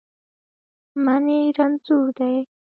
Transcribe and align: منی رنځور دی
منی 1.03 1.41
رنځور 1.57 2.03
دی 2.17 2.37